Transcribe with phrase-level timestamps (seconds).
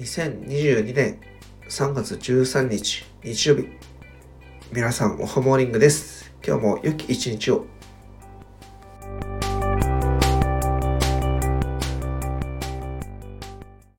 [0.00, 1.20] 2022年
[1.68, 3.68] 3月13日日曜日
[4.72, 6.32] 皆さんおはモーニングです。
[6.42, 7.66] 今日も良き一日を。